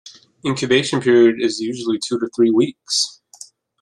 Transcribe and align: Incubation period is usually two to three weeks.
Incubation 0.43 0.99
period 0.99 1.35
is 1.39 1.59
usually 1.59 1.99
two 2.03 2.17
to 2.19 2.27
three 2.35 2.49
weeks. 2.49 3.21